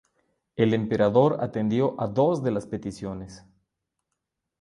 [0.55, 3.45] El emperador atendió a dos de las peticiones.